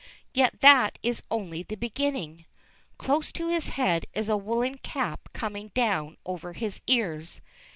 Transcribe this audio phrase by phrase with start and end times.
[0.33, 2.45] Yet that is only the beginning.
[2.97, 7.39] Close to his head is a woollen cap coming down over his ears.